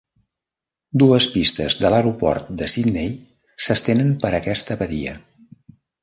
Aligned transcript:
Dues 1.01 1.25
pistes 1.33 1.75
de 1.81 1.91
l'aeroport 1.93 2.49
de 2.61 2.69
Sydney 2.75 3.11
s'estenen 3.65 4.09
per 4.23 4.31
aquesta 4.39 4.79
badia. 4.81 5.13